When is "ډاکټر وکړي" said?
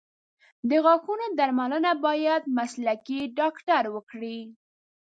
3.39-4.39